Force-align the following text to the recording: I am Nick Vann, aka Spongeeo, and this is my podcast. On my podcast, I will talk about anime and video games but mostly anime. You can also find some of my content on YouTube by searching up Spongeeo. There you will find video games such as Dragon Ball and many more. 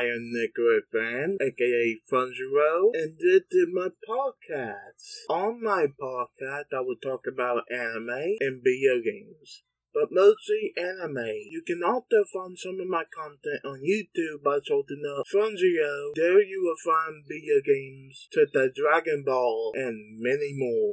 I 0.00 0.04
am 0.04 0.32
Nick 0.32 0.56
Vann, 0.94 1.36
aka 1.42 2.00
Spongeeo, 2.08 2.90
and 2.94 3.18
this 3.18 3.42
is 3.50 3.66
my 3.70 3.88
podcast. 4.08 5.28
On 5.28 5.62
my 5.62 5.88
podcast, 6.00 6.72
I 6.72 6.80
will 6.80 6.96
talk 7.02 7.26
about 7.26 7.64
anime 7.70 8.38
and 8.40 8.64
video 8.64 9.02
games 9.04 9.62
but 9.92 10.08
mostly 10.10 10.72
anime. 10.76 11.50
You 11.50 11.62
can 11.66 11.82
also 11.84 12.24
find 12.32 12.56
some 12.56 12.78
of 12.80 12.86
my 12.86 13.04
content 13.10 13.64
on 13.64 13.82
YouTube 13.82 14.42
by 14.42 14.58
searching 14.62 15.02
up 15.02 15.26
Spongeeo. 15.26 16.14
There 16.14 16.42
you 16.42 16.62
will 16.62 16.78
find 16.78 17.24
video 17.26 17.58
games 17.64 18.28
such 18.30 18.54
as 18.54 18.70
Dragon 18.74 19.24
Ball 19.26 19.72
and 19.74 20.20
many 20.20 20.54
more. 20.54 20.88